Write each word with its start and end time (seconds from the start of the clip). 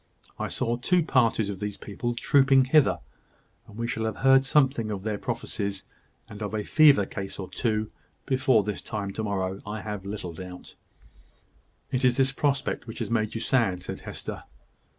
I 0.39 0.47
saw 0.47 0.77
two 0.77 1.03
parties 1.03 1.51
of 1.51 1.59
these 1.59 1.77
people 1.77 2.15
trooping 2.15 2.65
hither; 2.65 3.01
and 3.67 3.77
we 3.77 3.85
shall 3.87 4.05
have 4.05 4.15
heard 4.25 4.47
something 4.47 4.89
of 4.89 5.03
their 5.03 5.19
prophecies, 5.19 5.83
and 6.27 6.41
of 6.41 6.55
a 6.55 6.63
fever 6.63 7.05
case 7.05 7.37
or 7.37 7.47
two, 7.47 7.87
before 8.25 8.63
this 8.63 8.81
time 8.81 9.13
to 9.13 9.23
morrow, 9.23 9.61
I 9.63 9.81
have 9.81 10.03
little 10.03 10.33
doubt." 10.33 10.73
"It 11.91 12.03
is 12.03 12.17
this 12.17 12.31
prospect 12.31 12.87
which 12.87 12.97
has 12.97 13.11
made 13.11 13.35
you 13.35 13.41
sad," 13.41 13.83
said 13.83 14.01
Hester. 14.01 14.45